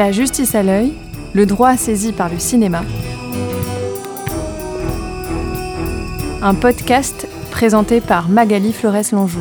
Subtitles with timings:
[0.00, 0.94] La justice à l'œil,
[1.34, 2.84] le droit saisi par le cinéma.
[6.40, 9.40] Un podcast présenté par Magali Flores-Lonjou.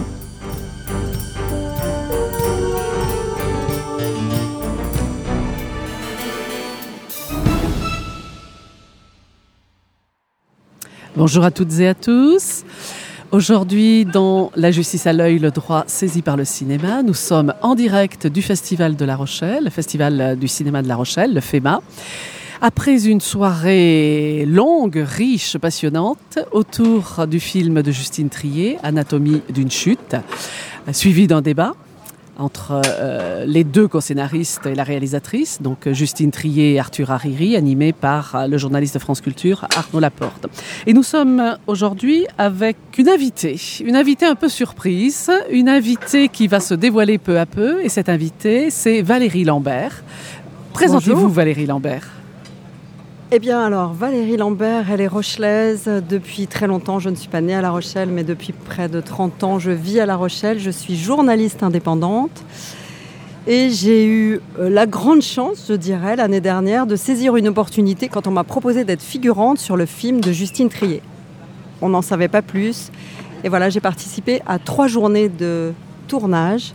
[11.16, 12.66] Bonjour à toutes et à tous.
[13.32, 17.76] Aujourd'hui, dans La justice à l'œil, le droit saisi par le cinéma, nous sommes en
[17.76, 21.80] direct du Festival de La Rochelle, le Festival du cinéma de La Rochelle, le FEMA.
[22.60, 30.16] Après une soirée longue, riche, passionnante, autour du film de Justine Trier, Anatomie d'une chute,
[30.92, 31.76] suivi d'un débat
[32.40, 37.56] entre euh, les deux co-scénaristes et la réalisatrice, donc euh, Justine Trier et Arthur Hariri,
[37.56, 40.48] animé par euh, le journaliste de France Culture Arnaud Laporte.
[40.88, 46.48] Et nous sommes aujourd'hui avec une invitée, une invitée un peu surprise, une invitée qui
[46.48, 50.04] va se dévoiler peu à peu, et cette invitée, c'est Valérie Lambert.
[50.74, 52.19] Présentez-vous Valérie Lambert.
[53.32, 56.98] Eh bien alors, Valérie Lambert, elle est rochelaise depuis très longtemps.
[56.98, 59.70] Je ne suis pas née à La Rochelle, mais depuis près de 30 ans, je
[59.70, 60.58] vis à La Rochelle.
[60.60, 62.44] Je suis journaliste indépendante.
[63.46, 68.08] Et j'ai eu euh, la grande chance, je dirais, l'année dernière, de saisir une opportunité
[68.08, 71.04] quand on m'a proposé d'être figurante sur le film de Justine Trier.
[71.84, 72.90] On n'en savait pas plus.
[73.44, 75.74] Et voilà, j'ai participé à trois journées de
[76.08, 76.74] tournage.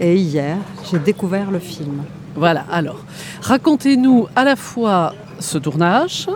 [0.00, 0.56] Et hier,
[0.90, 2.02] j'ai découvert le film.
[2.34, 3.04] Voilà, alors,
[3.40, 6.28] racontez-nous à la fois ce tournage,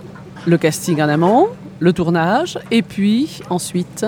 [0.46, 4.06] le casting en amont, le tournage, et puis ensuite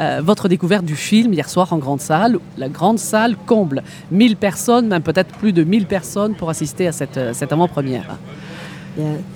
[0.00, 2.38] euh, votre découverte du film hier soir en grande salle.
[2.58, 6.92] La grande salle comble 1000 personnes, même peut-être plus de 1000 personnes pour assister à
[6.92, 8.16] cette, euh, cette avant-première.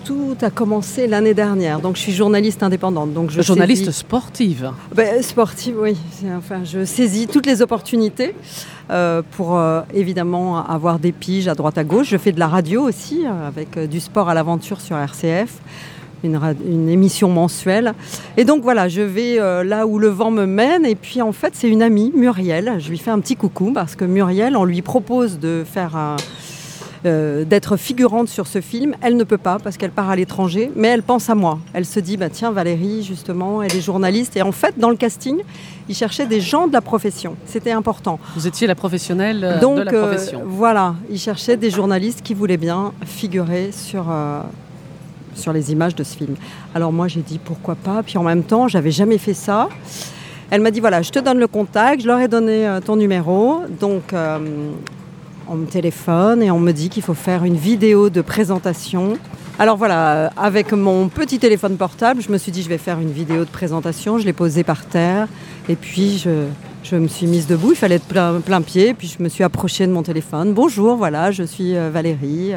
[0.04, 1.80] Tout a commencé l'année dernière.
[1.80, 3.14] Donc, je suis journaliste indépendante.
[3.14, 4.70] Donc, je journaliste sportive.
[4.94, 5.96] Ben, sportive, oui.
[6.36, 8.34] Enfin, je saisis toutes les opportunités
[9.31, 12.09] pour euh, évidemment avoir des piges à droite à gauche.
[12.11, 15.59] Je fais de la radio aussi, euh, avec du sport à l'aventure sur RCF.
[16.22, 17.93] Une, émission mensuelle.
[18.39, 20.87] Et donc voilà, je vais là où le vent me mène.
[20.87, 22.77] Et puis en fait, c'est une amie, Muriel.
[22.78, 26.16] Je lui fais un petit coucou parce que Muriel, on lui propose de faire un,
[27.06, 28.94] euh, d'être figurante sur ce film.
[29.03, 31.59] Elle ne peut pas parce qu'elle part à l'étranger, mais elle pense à moi.
[31.75, 34.38] Elle se dit, bah, tiens, Valérie, justement, elle est journaliste.
[34.38, 35.42] Et en fait, dans le casting,
[35.91, 37.37] ils cherchaient des gens de la profession.
[37.44, 38.19] C'était important.
[38.34, 40.42] Vous étiez la professionnelle euh, de la euh, profession.
[40.47, 44.06] voilà, ils cherchaient des journalistes qui voulaient bien figurer sur
[45.34, 46.36] sur les images de ce film.
[46.75, 49.69] Alors moi j'ai dit pourquoi pas, puis en même temps j'avais jamais fait ça.
[50.50, 53.62] Elle m'a dit voilà, je te donne le contact, je leur ai donné ton numéro,
[53.81, 54.15] donc
[55.49, 59.19] on me téléphone et on me dit qu'il faut faire une vidéo de présentation.
[59.59, 63.12] Alors voilà, avec mon petit téléphone portable, je me suis dit je vais faire une
[63.12, 64.19] vidéo de présentation.
[64.19, 65.28] Je l'ai posée par terre
[65.69, 67.72] et puis je, me suis mise debout.
[67.72, 68.94] Il fallait être plein, pied.
[68.94, 70.54] Puis je me suis approchée de mon téléphone.
[70.54, 72.53] Bonjour, voilà, je suis euh, Valérie.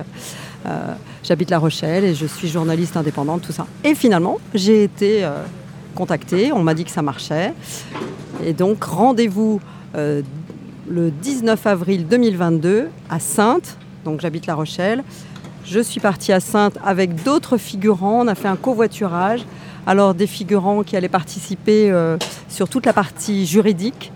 [0.65, 0.93] Euh,
[1.23, 3.67] j'habite La Rochelle et je suis journaliste indépendante, tout ça.
[3.83, 5.43] Et finalement, j'ai été euh,
[5.93, 6.51] contactée.
[6.51, 7.53] On m'a dit que ça marchait.
[8.43, 9.59] Et donc rendez-vous
[10.89, 15.03] le 19 avril 2022 à Sainte, donc j'habite La Rochelle.
[15.65, 19.45] Je suis partie à Sainte avec d'autres figurants, on a fait un covoiturage.
[19.85, 22.17] Alors des figurants qui allaient participer euh,
[22.49, 24.11] sur toute la partie juridique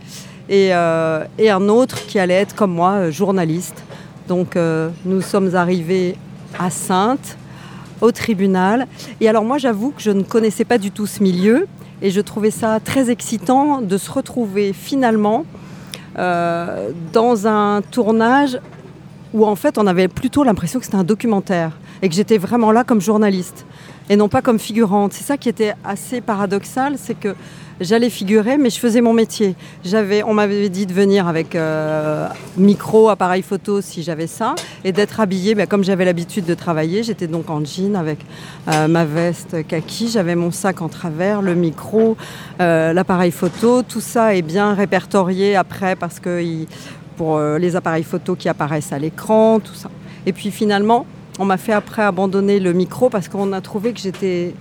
[0.49, 3.83] euh, et, un autre qui allait être comme moi, euh, journaliste.
[4.27, 4.57] Donc
[5.05, 6.15] nous sommes arrivés
[6.57, 7.37] à Sainte,
[7.99, 8.87] au tribunal.
[9.19, 11.67] Et alors moi j'avoue que je ne connaissais pas du tout ce milieu
[12.01, 15.45] et je trouvais ça très excitant de se retrouver finalement
[16.15, 18.59] dans un tournage
[19.33, 21.71] où en fait on avait plutôt l'impression que c'était un documentaire
[22.01, 23.65] et que j'étais vraiment là comme journaliste
[24.09, 25.13] et non pas comme figurante.
[25.13, 27.35] C'est ça qui était assez paradoxal, c'est que
[27.79, 29.55] j'allais figurer, mais je faisais mon métier.
[30.25, 32.27] On m'avait dit de venir avec euh,
[32.57, 37.03] micro, appareil photo si j'avais ça, et d'être habillée ben, comme j'avais l'habitude de travailler.
[37.03, 38.19] J'étais donc en jean avec
[38.67, 42.15] euh, ma veste kaki, j'avais mon sac en travers, le micro,
[42.59, 43.81] euh, l'appareil photo.
[43.81, 46.41] Tout ça est bien répertorié après parce que
[47.17, 49.89] pour les appareils photo qui apparaissent à l'écran, tout ça.
[50.25, 51.05] Et puis finalement,
[51.39, 54.53] on m'a fait après abandonner le micro parce qu'on a trouvé que j'étais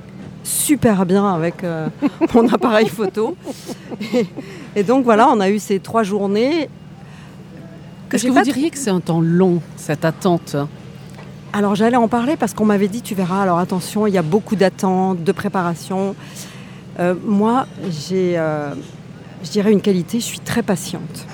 [0.42, 1.88] super bien avec euh,
[2.34, 3.36] mon appareil photo.
[4.74, 6.68] Et, donc voilà, on a eu ces trois journées.
[8.12, 10.56] Est-ce que vous diriez que c'est un temps long, cette attente
[11.52, 14.22] Alors j'allais en parler parce qu'on m'avait dit, tu verras, alors attention, il y a
[14.22, 16.16] beaucoup d'attentes, de préparation.
[16.98, 18.74] Euh, moi, j'ai, euh,
[19.44, 21.26] je dirais, une qualité, je suis très patiente.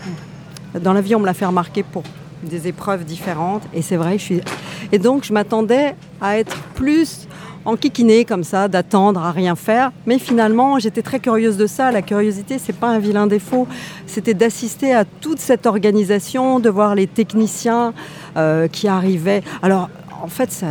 [0.81, 2.03] Dans la vie, on me l'a fait remarquer pour
[2.43, 3.63] des épreuves différentes.
[3.75, 4.41] Et c'est vrai, je suis.
[4.93, 7.27] Et donc, je m'attendais à être plus
[7.65, 9.91] en kikiné comme ça, d'attendre à rien faire.
[10.07, 11.91] Mais finalement, j'étais très curieuse de ça.
[11.91, 13.67] La curiosité, c'est pas un vilain défaut.
[14.07, 17.93] C'était d'assister à toute cette organisation, de voir les techniciens
[18.37, 19.43] euh, qui arrivaient.
[19.63, 19.91] Alors,
[20.23, 20.67] en fait, ça,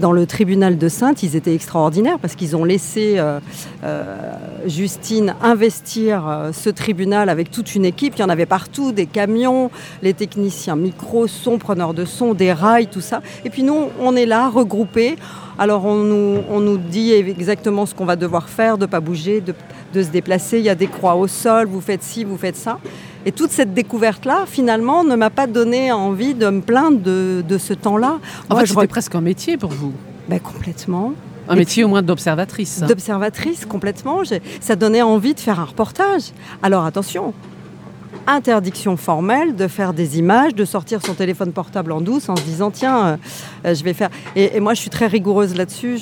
[0.00, 3.40] dans le tribunal de Sainte, ils étaient extraordinaires parce qu'ils ont laissé euh,
[3.84, 4.32] euh,
[4.66, 8.14] Justine investir euh, ce tribunal avec toute une équipe.
[8.16, 9.70] Il y en avait partout, des camions,
[10.02, 13.22] les techniciens micro, son, preneurs de son, des rails, tout ça.
[13.44, 15.16] Et puis nous, on est là, regroupés.
[15.60, 19.00] Alors on nous, on nous dit exactement ce qu'on va devoir faire, de ne pas
[19.00, 19.54] bouger, de,
[19.92, 20.58] de se déplacer.
[20.58, 22.78] Il y a des croix au sol, vous faites ci, vous faites ça.
[23.26, 27.58] Et toute cette découverte-là, finalement, ne m'a pas donné envie de me plaindre de, de
[27.58, 28.18] ce temps-là.
[28.48, 29.87] En Moi, fait, je c'était re- presque un métier pour vous.
[30.28, 31.14] Ben, complètement.
[31.48, 32.82] Un métier au moins d'observatrice.
[32.82, 34.20] D'observatrice, complètement.
[34.60, 36.32] Ça donnait envie de faire un reportage.
[36.62, 37.32] Alors attention,
[38.26, 42.42] interdiction formelle de faire des images, de sortir son téléphone portable en douce en se
[42.42, 43.18] disant tiens,
[43.64, 44.10] euh, je vais faire.
[44.36, 46.00] Et, et moi, je suis très rigoureuse là-dessus.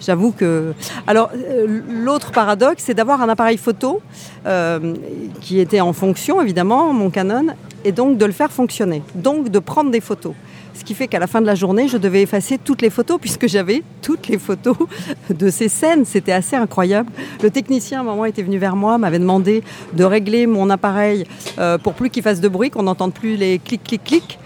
[0.00, 0.72] J'avoue que.
[1.06, 4.00] Alors, euh, l'autre paradoxe, c'est d'avoir un appareil photo
[4.46, 4.94] euh,
[5.42, 7.48] qui était en fonction, évidemment, mon Canon,
[7.84, 9.02] et donc de le faire fonctionner.
[9.14, 10.34] Donc de prendre des photos.
[10.74, 13.18] Ce qui fait qu'à la fin de la journée, je devais effacer toutes les photos
[13.20, 14.76] puisque j'avais toutes les photos
[15.30, 16.04] de ces scènes.
[16.04, 17.10] C'était assez incroyable.
[17.42, 19.62] Le technicien, à un moment, était venu vers moi, m'avait demandé
[19.92, 21.24] de régler mon appareil
[21.58, 24.38] euh, pour plus qu'il fasse de bruit, qu'on n'entende plus les clics, clics, clics.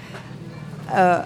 [0.94, 1.18] Euh,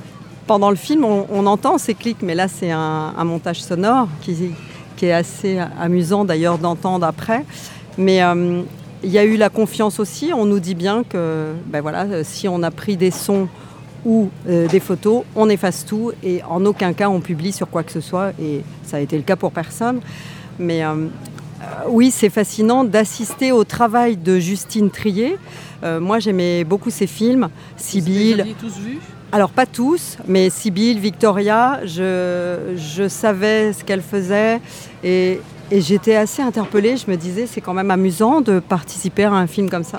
[0.47, 4.55] pendant le film, on, entend ces clics, mais là, c'est un, montage sonore qui,
[5.03, 7.45] est assez amusant d'ailleurs d'entendre après.
[7.99, 8.63] Mais euh,
[9.05, 10.33] il y a eu la confiance aussi.
[10.35, 13.49] On nous dit bien que ben voilà, si on a pris des sons
[14.05, 17.83] ou euh, des photos, on efface tout et en aucun cas on publie sur quoi
[17.83, 18.33] que ce soit.
[18.41, 20.01] Et ça a été le cas pour personne.
[20.59, 25.37] Mais euh, euh, oui, c'est fascinant d'assister au travail de Justine Trier.
[25.85, 28.45] Euh, moi, j'aimais beaucoup ses films, Sibylle.
[28.47, 28.99] Vous tous vus?
[29.31, 34.59] Alors pas tous, mais Sibylle, Victoria, je, je savais ce qu'elle faisait
[35.05, 35.39] et,
[35.71, 36.97] et j'étais assez interpellée.
[36.97, 39.99] Je me disais, c'est quand même amusant de participer à un film comme ça.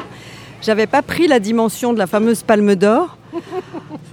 [0.63, 3.17] J'avais pas pris la dimension de la fameuse Palme d'Or,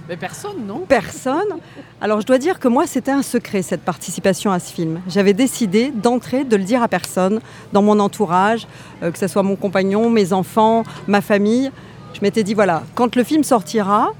[0.09, 1.57] Mais personne, non personne.
[1.99, 5.01] Alors je dois dire que moi, c'était un secret cette participation à ce film.
[5.09, 7.41] J'avais décidé d'entrer, de le dire à personne
[7.73, 8.67] dans mon entourage,
[9.03, 11.71] euh, que ce soit mon compagnon, mes enfants, ma famille.
[12.13, 14.13] Je m'étais dit voilà, quand le film sortira,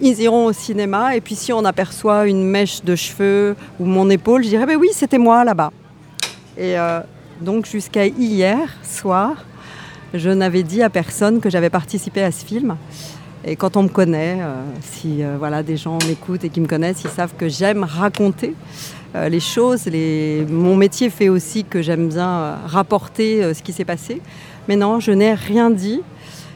[0.00, 4.08] ils iront au cinéma et puis si on aperçoit une mèche de cheveux ou mon
[4.10, 5.72] épaule, je dirais ben oui, c'était moi là-bas.
[6.56, 7.00] Et euh,
[7.40, 9.44] donc jusqu'à hier soir,
[10.14, 12.76] je n'avais dit à personne que j'avais participé à ce film.
[13.48, 16.66] Et quand on me connaît, euh, si euh, voilà, des gens m'écoutent et qui me
[16.66, 18.54] connaissent, ils savent que j'aime raconter
[19.14, 19.88] euh, les choses.
[20.50, 24.20] Mon métier fait aussi que j'aime bien rapporter ce qui s'est passé.
[24.66, 26.02] Mais non, je n'ai rien dit.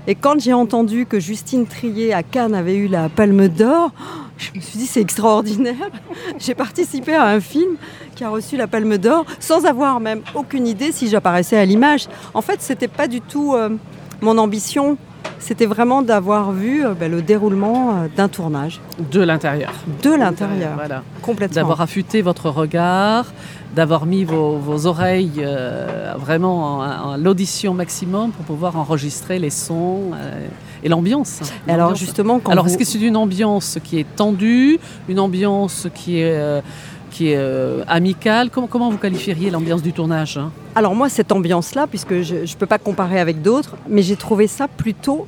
[0.08, 3.92] Et quand j'ai entendu que Justine Trier à Cannes avait eu la Palme d'Or,
[4.36, 5.90] je me suis dit c'est extraordinaire.
[6.38, 7.76] J'ai participé à un film
[8.16, 12.08] qui a reçu la Palme d'Or sans avoir même aucune idée si j'apparaissais à l'image.
[12.32, 13.54] En fait, c'était pas du tout
[14.22, 14.96] mon ambition.
[15.40, 19.72] C'était vraiment d'avoir vu euh, ben, le déroulement euh, d'un tournage De l'intérieur.
[20.02, 21.02] de l'intérieur, Voilà.
[21.22, 21.54] complètement.
[21.56, 23.26] D'avoir affûté votre regard,
[23.74, 26.82] d'avoir mis vos, vos oreilles euh, vraiment en,
[27.12, 30.46] en l'audition maximum pour pouvoir enregistrer les sons euh,
[30.84, 31.40] et l'ambiance.
[31.66, 34.78] Alors justement, quand Alors, vous- est-ce que c'est une ambiance qui est tendue,
[35.08, 36.60] une ambiance qui est, euh,
[37.10, 37.38] qui est
[37.88, 38.50] amicale?
[38.50, 40.52] Comment, comment vous qualifieriez l'ambiance du tournage hein?
[40.76, 44.46] Alors moi, cette ambiance-là, puisque je ne peux pas comparer avec d'autres, mais j'ai trouvé
[44.46, 45.26] ça plutôt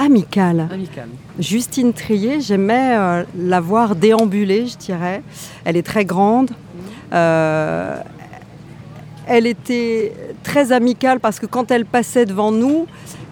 [0.00, 0.68] amical.
[0.72, 1.08] Amicale.
[1.38, 5.22] Justine Trier, j'aimais euh, la voir déambuler, je dirais.
[5.64, 6.50] Elle est très grande.
[7.12, 8.00] Euh,
[9.26, 12.86] elle était très amicale parce que quand elle passait devant nous,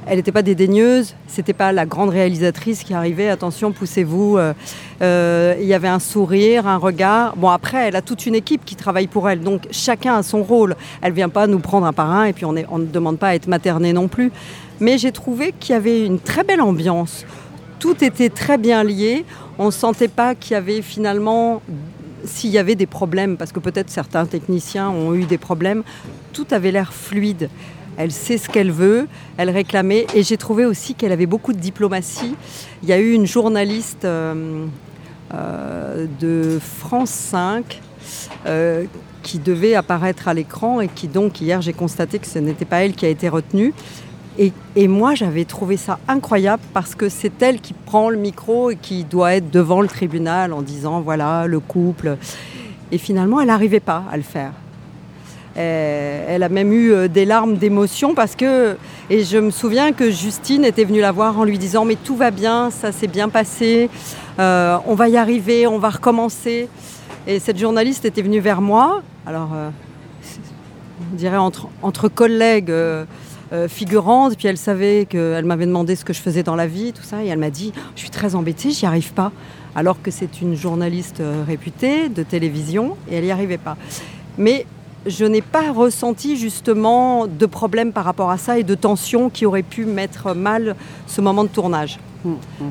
[0.08, 1.14] elle n'était pas dédaigneuse.
[1.26, 3.28] C'était pas la grande réalisatrice qui arrivait.
[3.28, 4.38] Attention, poussez-vous.
[4.38, 4.54] Euh,
[5.02, 7.36] euh, il y avait un sourire, un regard.
[7.36, 9.40] Bon, après, elle a toute une équipe qui travaille pour elle.
[9.40, 10.76] Donc, chacun a son rôle.
[11.02, 13.34] Elle vient pas nous prendre un par un et puis on ne demande pas à
[13.34, 14.32] être materné non plus.
[14.80, 17.26] Mais j'ai trouvé qu'il y avait une très belle ambiance.
[17.78, 19.24] Tout était très bien lié.
[19.58, 21.60] On ne sentait pas qu'il y avait finalement,
[22.24, 25.82] s'il y avait des problèmes, parce que peut-être certains techniciens ont eu des problèmes,
[26.32, 27.50] tout avait l'air fluide.
[27.98, 31.58] Elle sait ce qu'elle veut, elle réclamait, et j'ai trouvé aussi qu'elle avait beaucoup de
[31.58, 32.36] diplomatie.
[32.84, 34.66] Il y a eu une journaliste euh,
[35.34, 37.80] euh, de France 5
[38.46, 38.84] euh,
[39.24, 42.84] qui devait apparaître à l'écran et qui donc hier j'ai constaté que ce n'était pas
[42.84, 43.74] elle qui a été retenue.
[44.38, 48.70] Et, et moi, j'avais trouvé ça incroyable parce que c'est elle qui prend le micro
[48.70, 52.16] et qui doit être devant le tribunal en disant voilà, le couple.
[52.92, 54.52] Et finalement, elle n'arrivait pas à le faire.
[55.58, 58.76] Euh, Elle a même eu euh, des larmes d'émotion parce que,
[59.10, 62.14] et je me souviens que Justine était venue la voir en lui disant mais tout
[62.14, 63.90] va bien, ça s'est bien passé,
[64.38, 66.68] euh, on va y arriver, on va recommencer.
[67.26, 69.50] Et cette journaliste était venue vers moi, alors
[71.12, 72.72] on dirait entre, collègues
[73.68, 77.02] figurantes, puis elle savait qu'elle m'avait demandé ce que je faisais dans la vie, tout
[77.02, 79.30] ça, et elle m'a dit je suis très embêtée, j'y arrive pas.
[79.74, 83.76] alors que c'est une journaliste réputée de télévision, et elle n'y arrivait pas.
[84.38, 84.64] Mais
[85.06, 89.46] je n'ai pas ressenti justement de problème par rapport à ça et de tension qui
[89.46, 90.76] aurait pu mettre mal
[91.06, 91.98] ce moment de tournage.
[92.24, 92.70] Hum, hum.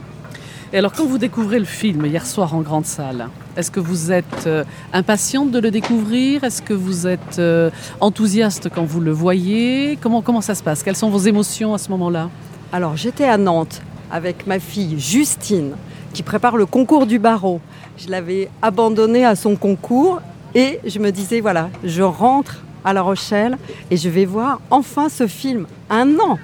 [0.73, 4.11] Et alors, quand vous découvrez le film hier soir en grande salle, est-ce que vous
[4.11, 6.43] êtes euh, impatiente de le découvrir?
[6.43, 7.69] Est-ce que vous êtes euh,
[8.01, 9.97] enthousiaste quand vous le voyez?
[10.01, 10.83] Comment, comment ça se passe?
[10.83, 12.29] Quelles sont vos émotions à ce moment-là?
[12.73, 13.81] Alors, j'étais à Nantes
[14.11, 15.71] avec ma fille Justine,
[16.13, 17.61] qui prépare le concours du barreau.
[17.97, 20.21] Je l'avais abandonnée à son concours
[20.57, 23.59] et je me disais, voilà, je rentre à La Rochelle
[23.91, 25.67] et je vais voir enfin ce film.
[25.89, 26.39] Un an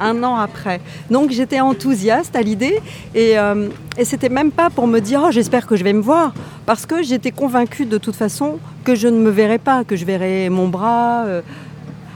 [0.00, 0.80] un an après.
[1.10, 2.80] Donc j'étais enthousiaste à l'idée
[3.16, 6.00] et, euh, et c'était même pas pour me dire oh, j'espère que je vais me
[6.00, 6.34] voir
[6.66, 10.04] parce que j'étais convaincue de toute façon que je ne me verrais pas, que je
[10.04, 11.24] verrais mon bras.
[11.26, 11.42] Euh.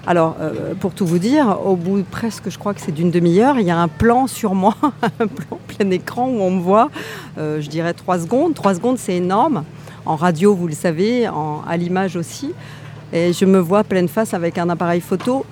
[0.07, 3.11] Alors, euh, pour tout vous dire, au bout de presque, je crois que c'est d'une
[3.11, 4.77] demi-heure, il y a un plan sur moi,
[5.21, 6.89] un plan plein écran où on me voit,
[7.37, 8.55] je dirais trois secondes.
[8.55, 9.65] Trois secondes, c'est énorme.
[10.05, 12.53] En radio, vous le savez, à l'image aussi.
[13.13, 15.45] Et je me vois pleine face avec un appareil photo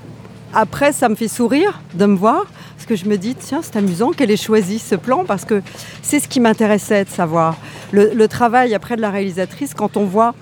[0.52, 2.44] après, ça me fait sourire de me voir,
[2.76, 5.62] parce que je me dis, tiens, c'est amusant qu'elle ait choisi ce plan, parce que
[6.02, 7.56] c'est ce qui m'intéressait de savoir.
[7.92, 10.34] Le, travail après de la réalisatrice, quand on voit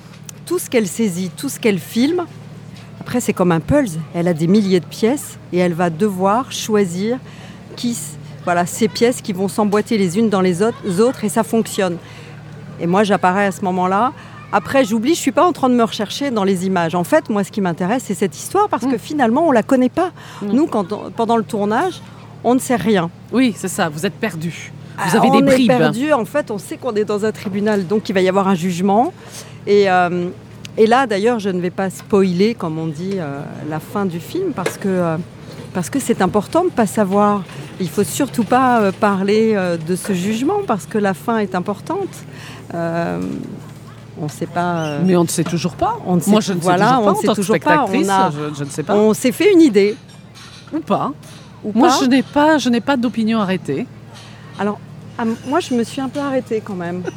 [0.47, 2.25] tout ce qu'elle saisit, tout ce qu'elle filme,
[3.01, 6.53] après c'est comme un pulse, elle a des milliers de pièces, et elle va devoir
[6.53, 7.19] choisir
[7.77, 7.97] qui,
[8.45, 11.99] voilà, ces pièces qui vont s'emboîter les unes dans les autres, et ça fonctionne.
[12.81, 14.13] Et moi, j'apparais à ce moment-là
[14.51, 16.95] après, j'oublie, je suis pas en train de me rechercher dans les images.
[16.95, 18.99] En fait, moi, ce qui m'intéresse, c'est cette histoire parce que mm.
[18.99, 20.11] finalement, on la connaît pas.
[20.41, 20.53] Mm.
[20.53, 22.01] Nous, quand pendant le tournage,
[22.45, 23.11] on ne sait rien.
[23.33, 23.89] Oui, c'est ça.
[23.89, 24.73] Vous êtes perdu.
[24.97, 25.71] Vous ah, avez des bribes.
[25.71, 26.13] On est perdu.
[26.13, 28.55] En fait, on sait qu'on est dans un tribunal, donc il va y avoir un
[28.55, 29.13] jugement.
[29.67, 30.29] Et, euh,
[30.79, 34.19] et là, d'ailleurs, je ne vais pas spoiler, comme on dit, euh, la fin du
[34.19, 35.17] film parce que euh,
[35.75, 37.45] parce que c'est important de ne pas savoir.
[37.81, 39.55] Il faut surtout pas parler
[39.87, 42.09] de ce jugement parce que la fin est importante.
[44.21, 44.85] On sait pas.
[44.85, 45.99] Euh, Mais on ne sait toujours pas.
[46.07, 47.85] On ne sait, Moi, je ne voilà, sais toujours pas.
[47.85, 48.31] On ne sait pas.
[48.31, 48.95] On a, je, ne sais pas.
[48.97, 49.97] On s'est fait une idée.
[50.73, 51.13] Ou pas.
[51.75, 53.87] Moi, je n'ai pas, je n'ai pas d'opinion arrêtée.
[54.59, 54.79] Alors,
[55.19, 57.03] ah, moi, je me suis un peu arrêtée quand même.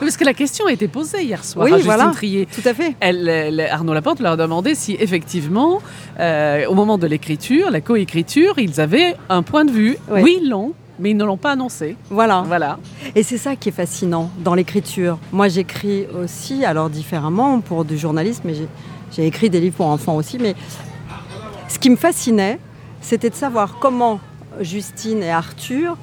[0.00, 2.46] Parce que la question a été posée hier soir oui, à voilà, Trier.
[2.46, 2.96] Tout à fait.
[3.70, 5.80] Arnaud Laporte leur a demandé si effectivement,
[6.18, 9.96] euh, au moment de l'écriture, la coécriture, ils avaient un point de vue.
[10.10, 11.96] Oui, oui non mais ils ne l'ont pas annoncé.
[12.10, 12.42] Voilà.
[12.46, 12.78] voilà.
[13.14, 15.18] Et c'est ça qui est fascinant dans l'écriture.
[15.32, 18.54] Moi, j'écris aussi, alors différemment pour du journalisme, mais
[19.10, 20.38] j'ai écrit des livres pour enfants aussi.
[20.38, 20.54] Mais
[21.68, 22.58] ce qui me fascinait,
[23.00, 24.20] c'était de savoir comment
[24.60, 25.96] Justine et Arthur,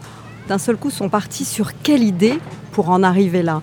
[0.48, 2.40] d'un seul coup, sont partis sur quelle idée
[2.72, 3.62] pour en arriver là.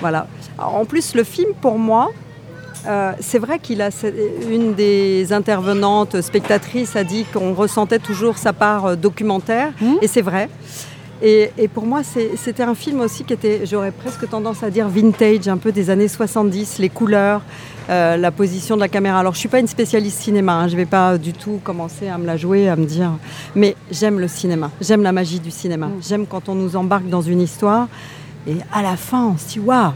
[0.00, 0.26] Voilà.
[0.58, 2.10] en plus, le film, pour moi,
[2.86, 3.90] euh, c'est vrai qu'il a
[4.50, 9.94] une des intervenantes spectatrices a dit qu'on ressentait toujours sa part euh, documentaire, mmh.
[10.02, 10.48] et c'est vrai.
[11.24, 15.46] Et, pour moi, c'était un film aussi qui était, j'aurais presque tendance à dire vintage,
[15.46, 17.42] un peu des années 70, les couleurs,
[17.90, 19.20] euh, la position de la caméra.
[19.20, 22.18] Alors, je suis pas une spécialiste cinéma, hein, je vais pas du tout commencer à
[22.18, 23.12] me la jouer, à me dire,
[23.54, 26.00] mais j'aime le cinéma, j'aime la magie du cinéma, mmh.
[26.02, 27.86] j'aime quand on nous embarque dans une histoire,
[28.48, 29.92] et à la fin, on se dit waouh.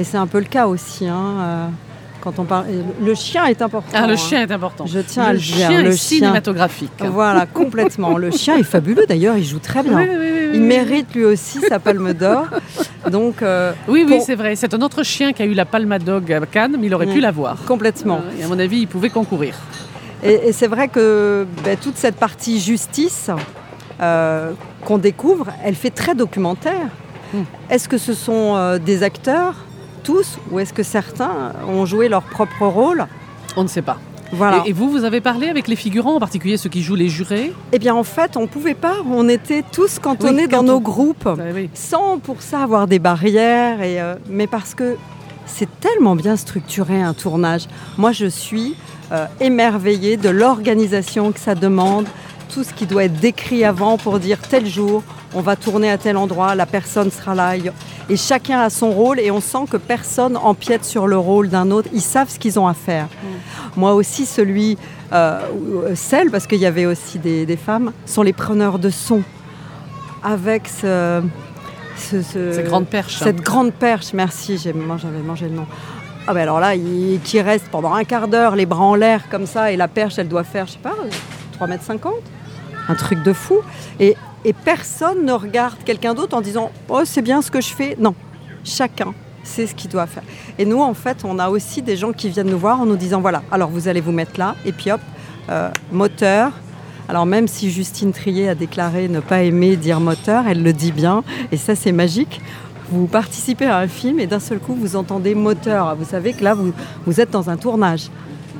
[0.00, 1.06] Et c'est un peu le cas aussi.
[1.06, 1.70] Hein,
[2.20, 2.66] quand on parle,
[3.00, 3.90] le chien est important.
[3.94, 4.16] Ah, le hein.
[4.16, 4.86] chien est important.
[4.86, 5.56] Je tiens à le dire.
[5.56, 6.92] Chien le chien cinématographique.
[7.00, 8.16] Voilà, complètement.
[8.18, 10.06] le chien est fabuleux d'ailleurs, il joue très bien.
[10.52, 12.46] il mérite lui aussi sa palme d'or.
[13.10, 14.56] Donc, euh, oui, oui, c'est vrai.
[14.56, 17.06] C'est un autre chien qui a eu la palme d'or à Cannes, mais il aurait
[17.06, 17.64] pu l'avoir.
[17.66, 18.18] Complètement.
[18.18, 19.54] Euh, et à mon avis, il pouvait concourir.
[20.22, 23.30] Et, c'est vrai que ben, toute cette partie justice
[24.02, 24.52] euh,
[24.84, 26.88] qu'on découvre, elle fait très documentaire.
[27.32, 27.42] Hmm.
[27.70, 29.54] Est-ce que ce sont des acteurs
[30.02, 33.06] tous ou est-ce que certains ont joué leur propre rôle
[33.56, 33.98] On ne sait pas.
[34.32, 34.62] Voilà.
[34.66, 37.52] Et, vous, vous avez parlé avec les figurants, en particulier ceux qui jouent les jurés
[37.72, 38.98] Eh bien, en fait, on ne pouvait pas.
[39.10, 44.00] On était tous cantonnés dans nos groupes, bah sans pour ça avoir des barrières, et,
[44.00, 44.96] euh, mais parce que
[45.46, 47.66] c'est tellement bien structuré un tournage.
[47.98, 48.76] Moi, je suis
[49.10, 52.06] euh, émerveillée de l'organisation que ça demande,
[52.52, 55.02] tout ce qui doit être décrit avant pour dire tel jour,
[55.34, 57.54] on va tourner à tel endroit, la personne sera là.
[58.08, 61.70] Et chacun a son rôle et on sent que personne empiète sur le rôle d'un
[61.70, 61.88] autre.
[61.92, 63.04] Ils savent ce qu'ils ont à faire.
[63.06, 63.26] Mm.
[63.76, 64.76] Moi aussi, celui,
[65.12, 65.40] euh,
[65.94, 69.22] celle, parce qu'il y avait aussi des, femmes, sont les preneurs de son.
[70.22, 71.22] Avec ce,
[71.96, 73.18] cette grande perche.
[73.18, 75.66] Cette grande perche, merci, j'avais mangé le nom.
[76.26, 79.30] Ah ben alors là, il, qui reste pendant un quart d'heure les bras en l'air
[79.30, 80.94] comme ça et la perche, elle doit faire, je sais pas,
[81.52, 82.12] 3 mètres 50
[82.90, 83.58] un truc de fou.
[83.98, 87.68] Et et personne ne regarde quelqu'un d'autre en disant Oh, c'est bien ce que je
[87.68, 87.96] fais.
[87.98, 88.14] Non,
[88.64, 90.22] chacun sait ce qu'il doit faire.
[90.58, 92.96] Et nous, en fait, on a aussi des gens qui viennent nous voir en nous
[92.96, 95.00] disant Voilà, alors vous allez vous mettre là, et puis hop,
[95.48, 96.52] euh, moteur,
[97.08, 100.92] Alors même si Justine Trier a déclaré ne pas aimer dire moteur, elle le dit
[100.92, 102.40] bien, et ça c'est magique.
[102.92, 105.94] Vous participez à un film et d'un seul coup vous entendez moteur.
[105.96, 106.72] Vous savez que là vous,
[107.06, 108.10] vous êtes dans un tournage.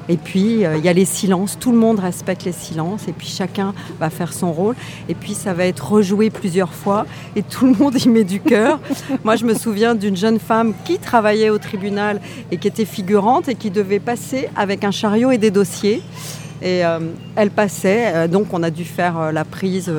[0.09, 3.13] Et puis, euh, il y a les silences, tout le monde respecte les silences, et
[3.13, 4.75] puis chacun va faire son rôle.
[5.09, 8.41] Et puis, ça va être rejoué plusieurs fois, et tout le monde y met du
[8.41, 8.81] cœur.
[9.25, 13.49] Moi, je me souviens d'une jeune femme qui travaillait au tribunal et qui était figurante
[13.49, 16.03] et qui devait passer avec un chariot et des dossiers.
[16.63, 16.99] Et euh,
[17.37, 19.91] elle passait, euh, donc on a dû faire la prise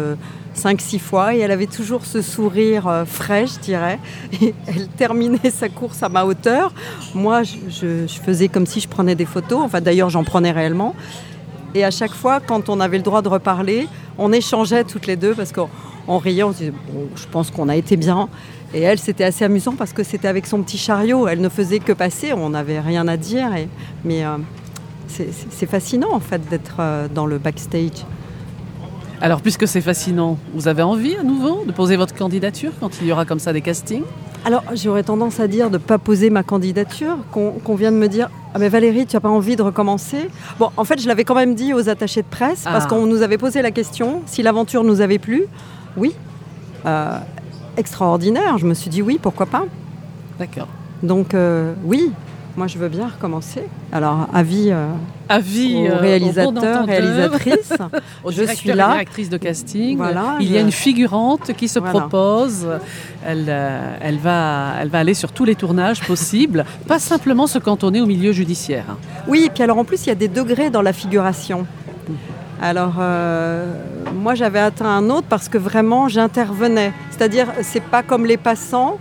[0.56, 4.00] 5-6 fois et elle avait toujours ce sourire euh, frais, je dirais.
[4.42, 6.74] Et elle terminait sa course à ma hauteur.
[7.14, 9.60] Moi, je, faisais comme si je prenais des photos.
[9.62, 10.96] Enfin, d'ailleurs, j'en prenais réellement.
[11.74, 15.16] Et à chaque fois, quand on avait le droit de reparler, on échangeait toutes les
[15.16, 16.74] deux parce qu'en riant, on disait
[17.16, 18.28] Je pense qu'on a été bien.
[18.74, 21.28] Et elle, c'était assez amusant parce que c'était avec son petit chariot.
[21.28, 23.50] Elle ne faisait que passer, on n'avait rien à dire.
[24.04, 24.38] mais euh,
[25.08, 28.06] c'est fascinant en fait d'être euh, dans le backstage.
[29.24, 33.08] Alors, puisque c'est fascinant, vous avez envie à nouveau de poser votre candidature quand il
[33.08, 34.02] y aura comme ça des castings?
[34.46, 38.08] Alors, j'aurais tendance à dire de ne pas poser ma candidature, qu'on vient de me
[38.08, 40.28] dire Ah, mais Valérie, tu n'as pas envie de recommencer?
[40.58, 42.88] Bon, en fait, je l'avais quand même dit aux attachés de presse, parce ah.
[42.88, 45.44] qu'on nous avait posé la question si l'aventure nous avait plu.
[45.98, 46.16] Oui.
[46.88, 47.20] Euh,
[47.78, 48.58] extraordinaire.
[48.58, 49.66] Je me suis dit oui, pourquoi pas
[50.40, 50.68] D'accord.
[51.04, 52.12] Donc, euh, oui,
[52.58, 53.64] moi, je veux bien recommencer.
[53.92, 54.88] Alors, avis, euh,
[55.30, 57.74] avis aux euh, réalisateurs, réalisatrices.
[58.30, 58.92] je suis là.
[58.92, 59.98] Directrice de casting.
[59.98, 62.68] Voilà, Il y a une figurante qui se propose.
[63.26, 67.60] Elle, euh, elle, va, elle va aller sur tous les tournages possibles, pas simplement se
[67.60, 68.86] cantonner au milieu judiciaire.
[69.28, 71.66] Oui, et puis alors en plus, il y a des degrés dans la figuration.
[72.62, 73.66] Alors, euh,
[74.14, 76.94] moi, j'avais atteint un autre parce que vraiment, j'intervenais.
[77.10, 79.00] C'est-à-dire, c'est pas comme les passants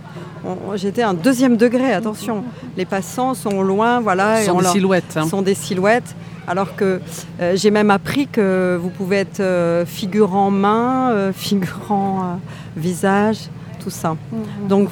[0.75, 2.43] J'étais un deuxième degré, attention.
[2.77, 4.41] Les passants sont loin, voilà.
[4.43, 5.17] Sont des silhouettes.
[5.17, 5.27] Hein.
[5.27, 6.15] Sont des silhouettes.
[6.47, 6.99] Alors que
[7.39, 12.39] euh, j'ai même appris que vous pouvez être euh, figurant main, euh, figurant
[12.75, 13.49] visage,
[13.83, 14.17] tout ça.
[14.31, 14.67] Mhm.
[14.67, 14.89] Donc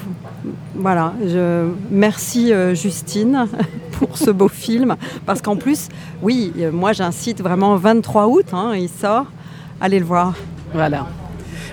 [0.75, 3.47] voilà, je, merci Justine
[3.93, 4.95] pour ce beau film.
[5.25, 5.89] Parce qu'en plus,
[6.21, 9.25] oui, moi j'incite vraiment 23 août, hein, il sort.
[9.81, 10.33] Allez le voir.
[10.73, 11.07] Voilà.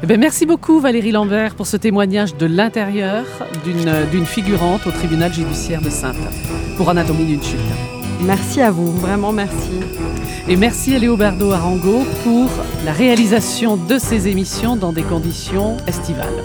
[0.03, 3.25] Eh ben, merci beaucoup Valérie Lambert pour ce témoignage de l'intérieur
[3.65, 6.17] d'une figurante au tribunal judiciaire de Sainte
[6.77, 7.59] pour Anatomie d'une chute.
[8.21, 9.81] Merci à vous, vraiment merci.
[10.49, 12.51] Et merci à Léobardo Arango pour
[12.85, 16.43] la réalisation de ces émissions dans des conditions estivales.